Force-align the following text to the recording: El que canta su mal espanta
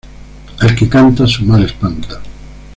El 0.61 0.75
que 0.75 0.89
canta 0.89 1.27
su 1.27 1.45
mal 1.45 1.63
espanta 1.63 2.19